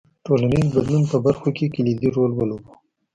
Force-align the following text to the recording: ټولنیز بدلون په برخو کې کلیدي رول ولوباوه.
ټولنیز 0.25 0.67
بدلون 0.75 1.03
په 1.11 1.17
برخو 1.25 1.49
کې 1.57 1.73
کلیدي 1.75 2.09
رول 2.15 2.31
ولوباوه. 2.35 2.73